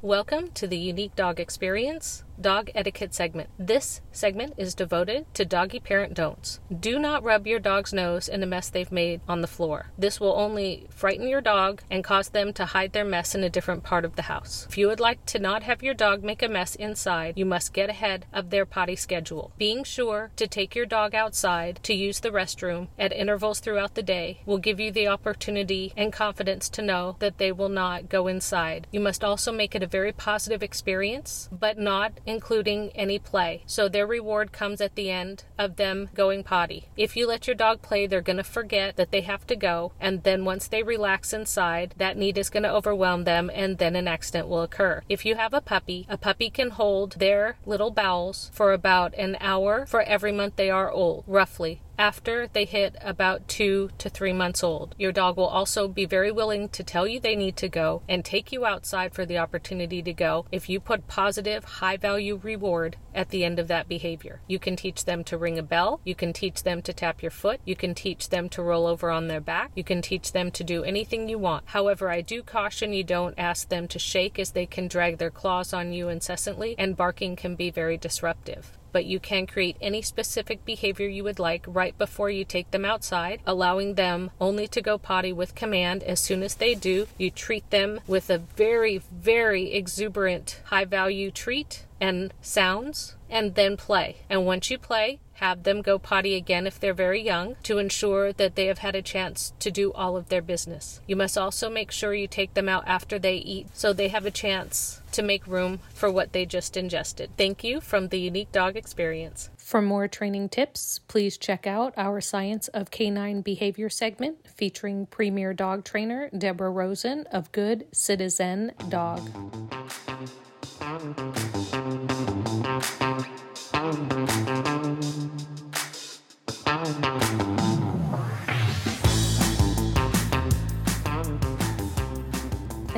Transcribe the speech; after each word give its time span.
Welcome 0.00 0.48
to 0.54 0.66
the 0.66 0.78
Unique 0.78 1.14
Dog 1.14 1.38
Experience 1.38 2.24
Dog 2.40 2.70
Etiquette 2.72 3.12
segment. 3.14 3.50
This 3.58 4.00
segment 4.12 4.54
is 4.56 4.74
devoted 4.74 5.26
to 5.34 5.44
doggy 5.44 5.80
parent 5.80 6.14
don'ts. 6.14 6.60
Do 6.78 6.96
not 6.96 7.24
rub 7.24 7.48
your 7.48 7.58
dog's 7.58 7.92
nose 7.92 8.28
in 8.28 8.44
a 8.44 8.46
mess 8.46 8.68
they've 8.68 8.92
made 8.92 9.20
on 9.26 9.40
the 9.40 9.48
floor. 9.48 9.86
This 9.98 10.20
will 10.20 10.34
only 10.34 10.86
frighten 10.88 11.26
your 11.26 11.40
dog 11.40 11.82
and 11.90 12.04
cause 12.04 12.28
them 12.28 12.52
to 12.52 12.66
hide 12.66 12.92
their 12.92 13.04
mess 13.04 13.34
in 13.34 13.42
a 13.42 13.50
different 13.50 13.82
part 13.82 14.04
of 14.04 14.14
the 14.14 14.22
house. 14.22 14.68
If 14.68 14.78
you 14.78 14.86
would 14.86 15.00
like 15.00 15.26
to 15.26 15.40
not 15.40 15.64
have 15.64 15.82
your 15.82 15.94
dog 15.94 16.22
make 16.22 16.40
a 16.40 16.48
mess 16.48 16.76
inside, 16.76 17.36
you 17.36 17.44
must 17.44 17.72
get 17.72 17.90
ahead 17.90 18.26
of 18.32 18.50
their 18.50 18.64
potty 18.64 18.94
schedule. 18.94 19.50
Being 19.58 19.82
sure 19.82 20.30
to 20.36 20.46
take 20.46 20.76
your 20.76 20.86
dog 20.86 21.16
outside 21.16 21.80
to 21.82 21.92
use 21.92 22.20
the 22.20 22.30
restroom 22.30 22.86
at 22.96 23.12
intervals 23.12 23.58
throughout 23.58 23.96
the 23.96 24.02
day 24.02 24.42
will 24.46 24.58
give 24.58 24.78
you 24.78 24.92
the 24.92 25.08
opportunity 25.08 25.92
and 25.96 26.12
confidence 26.12 26.68
to 26.68 26.82
know 26.82 27.16
that 27.18 27.38
they 27.38 27.50
will 27.50 27.68
not 27.68 28.08
go 28.08 28.28
inside. 28.28 28.86
You 28.92 29.00
must 29.00 29.24
also 29.24 29.50
make 29.50 29.74
it 29.74 29.82
a 29.82 29.88
very 29.88 30.12
positive 30.12 30.62
experience, 30.62 31.48
but 31.50 31.78
not 31.78 32.12
including 32.28 32.90
any 32.94 33.18
play. 33.18 33.62
So 33.66 33.88
their 33.88 34.06
reward 34.06 34.52
comes 34.52 34.82
at 34.82 34.94
the 34.94 35.10
end 35.10 35.44
of 35.58 35.76
them 35.76 36.10
going 36.14 36.44
potty. 36.44 36.88
If 36.96 37.16
you 37.16 37.26
let 37.26 37.46
your 37.46 37.56
dog 37.56 37.80
play, 37.80 38.06
they're 38.06 38.20
going 38.20 38.36
to 38.36 38.44
forget 38.44 38.96
that 38.96 39.10
they 39.10 39.22
have 39.22 39.46
to 39.46 39.56
go, 39.56 39.92
and 39.98 40.22
then 40.22 40.44
once 40.44 40.68
they 40.68 40.82
relax 40.82 41.32
inside, 41.32 41.94
that 41.96 42.18
need 42.18 42.36
is 42.36 42.50
going 42.50 42.64
to 42.64 42.72
overwhelm 42.72 43.24
them, 43.24 43.50
and 43.54 43.78
then 43.78 43.96
an 43.96 44.06
accident 44.06 44.46
will 44.46 44.62
occur. 44.62 45.02
If 45.08 45.24
you 45.24 45.36
have 45.36 45.54
a 45.54 45.62
puppy, 45.62 46.06
a 46.08 46.18
puppy 46.18 46.50
can 46.50 46.70
hold 46.70 47.12
their 47.12 47.56
little 47.64 47.90
bowels 47.90 48.50
for 48.52 48.72
about 48.74 49.14
an 49.14 49.38
hour 49.40 49.86
for 49.86 50.02
every 50.02 50.32
month 50.32 50.56
they 50.56 50.68
are 50.68 50.90
old, 50.90 51.24
roughly 51.26 51.80
after 51.98 52.46
they 52.46 52.64
hit 52.64 52.96
about 53.00 53.48
two 53.48 53.90
to 53.98 54.08
three 54.08 54.32
months 54.32 54.62
old. 54.62 54.94
Your 54.98 55.10
dog 55.10 55.36
will 55.36 55.46
also 55.46 55.88
be 55.88 56.04
very 56.04 56.30
willing 56.30 56.68
to 56.70 56.84
tell 56.84 57.08
you 57.08 57.18
they 57.18 57.34
need 57.34 57.56
to 57.56 57.68
go 57.68 58.02
and 58.08 58.24
take 58.24 58.52
you 58.52 58.64
outside 58.64 59.12
for 59.12 59.26
the 59.26 59.38
opportunity 59.38 60.00
to 60.02 60.12
go 60.12 60.46
if 60.52 60.68
you 60.68 60.78
put 60.78 61.08
positive, 61.08 61.64
high 61.64 61.96
value 61.96 62.40
reward 62.42 62.96
at 63.14 63.30
the 63.30 63.44
end 63.44 63.58
of 63.58 63.66
that 63.66 63.88
behavior. 63.88 64.40
You 64.46 64.60
can 64.60 64.76
teach 64.76 65.04
them 65.04 65.24
to 65.24 65.36
ring 65.36 65.58
a 65.58 65.62
bell, 65.62 66.00
you 66.04 66.14
can 66.14 66.32
teach 66.32 66.62
them 66.62 66.82
to 66.82 66.92
tap 66.92 67.20
your 67.20 67.32
foot, 67.32 67.60
you 67.64 67.74
can 67.74 67.94
teach 67.94 68.28
them 68.28 68.48
to 68.50 68.62
roll 68.62 68.86
over 68.86 69.10
on 69.10 69.26
their 69.26 69.40
back, 69.40 69.72
you 69.74 69.82
can 69.82 70.00
teach 70.00 70.30
them 70.30 70.52
to 70.52 70.62
do 70.62 70.84
anything 70.84 71.28
you 71.28 71.38
want. 71.38 71.64
However, 71.66 72.08
I 72.10 72.20
do 72.20 72.42
caution 72.44 72.92
you 72.92 73.02
don't 73.02 73.34
ask 73.36 73.68
them 73.68 73.88
to 73.88 73.98
shake 73.98 74.38
as 74.38 74.52
they 74.52 74.66
can 74.66 74.86
drag 74.86 75.18
their 75.18 75.30
claws 75.30 75.72
on 75.72 75.92
you 75.92 76.08
incessantly 76.08 76.76
and 76.78 76.96
barking 76.96 77.34
can 77.34 77.56
be 77.56 77.70
very 77.70 77.96
disruptive 77.96 78.78
but 78.98 79.06
you 79.06 79.20
can 79.20 79.46
create 79.46 79.76
any 79.80 80.02
specific 80.02 80.64
behavior 80.64 81.06
you 81.06 81.22
would 81.22 81.38
like 81.38 81.64
right 81.68 81.96
before 81.96 82.30
you 82.30 82.44
take 82.44 82.68
them 82.72 82.84
outside, 82.84 83.40
allowing 83.46 83.94
them 83.94 84.28
only 84.40 84.66
to 84.66 84.82
go 84.82 84.98
potty 84.98 85.32
with 85.32 85.54
command. 85.54 86.02
As 86.02 86.18
soon 86.18 86.42
as 86.42 86.56
they 86.56 86.74
do, 86.74 87.06
you 87.16 87.30
treat 87.30 87.70
them 87.70 88.00
with 88.08 88.28
a 88.28 88.38
very, 88.38 88.98
very 88.98 89.72
exuberant, 89.72 90.60
high 90.64 90.84
value 90.84 91.30
treat 91.30 91.84
and 92.00 92.34
sounds, 92.42 93.14
and 93.30 93.54
then 93.54 93.76
play. 93.76 94.16
And 94.28 94.44
once 94.44 94.68
you 94.68 94.78
play, 94.78 95.20
have 95.38 95.62
them 95.62 95.82
go 95.82 95.98
potty 95.98 96.34
again 96.34 96.66
if 96.66 96.80
they're 96.80 96.92
very 96.92 97.22
young 97.22 97.56
to 97.62 97.78
ensure 97.78 98.32
that 98.32 98.56
they 98.56 98.66
have 98.66 98.78
had 98.78 98.96
a 98.96 99.02
chance 99.02 99.52
to 99.60 99.70
do 99.70 99.92
all 99.92 100.16
of 100.16 100.28
their 100.28 100.42
business. 100.42 101.00
You 101.06 101.16
must 101.16 101.38
also 101.38 101.70
make 101.70 101.90
sure 101.92 102.12
you 102.12 102.26
take 102.26 102.54
them 102.54 102.68
out 102.68 102.84
after 102.86 103.18
they 103.18 103.36
eat 103.36 103.68
so 103.72 103.92
they 103.92 104.08
have 104.08 104.26
a 104.26 104.30
chance 104.30 105.00
to 105.12 105.22
make 105.22 105.46
room 105.46 105.80
for 105.94 106.10
what 106.10 106.32
they 106.32 106.44
just 106.44 106.76
ingested. 106.76 107.30
Thank 107.36 107.62
you 107.62 107.80
from 107.80 108.08
the 108.08 108.18
Unique 108.18 108.52
Dog 108.52 108.76
Experience. 108.76 109.50
For 109.56 109.80
more 109.80 110.08
training 110.08 110.48
tips, 110.48 111.00
please 111.08 111.38
check 111.38 111.66
out 111.66 111.94
our 111.96 112.20
Science 112.20 112.68
of 112.68 112.90
Canine 112.90 113.42
Behavior 113.42 113.88
segment 113.88 114.38
featuring 114.48 115.06
premier 115.06 115.54
dog 115.54 115.84
trainer 115.84 116.30
Deborah 116.36 116.70
Rosen 116.70 117.26
of 117.30 117.52
Good 117.52 117.86
Citizen 117.92 118.72
Dog. 118.88 119.28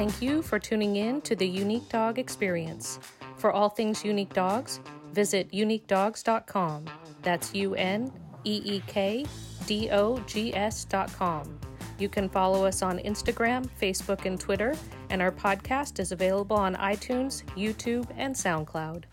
Thank 0.00 0.22
you 0.22 0.40
for 0.40 0.58
tuning 0.58 0.96
in 0.96 1.20
to 1.20 1.36
the 1.36 1.46
Unique 1.46 1.86
Dog 1.90 2.18
Experience. 2.18 2.98
For 3.36 3.52
all 3.52 3.68
things 3.68 4.02
Unique 4.02 4.32
Dogs, 4.32 4.80
visit 5.12 5.52
uneekdogs.com. 5.52 6.86
That's 7.20 7.52
U 7.54 7.74
N 7.74 8.10
E 8.44 8.62
E 8.64 8.82
K 8.86 9.26
D 9.66 9.90
O 9.90 10.18
G 10.20 10.54
S.com. 10.54 11.60
You 11.98 12.08
can 12.08 12.30
follow 12.30 12.64
us 12.64 12.80
on 12.80 12.98
Instagram, 13.00 13.68
Facebook, 13.78 14.24
and 14.24 14.40
Twitter, 14.40 14.74
and 15.10 15.20
our 15.20 15.30
podcast 15.30 16.00
is 16.00 16.12
available 16.12 16.56
on 16.56 16.76
iTunes, 16.76 17.44
YouTube, 17.54 18.06
and 18.16 18.34
SoundCloud. 18.34 19.04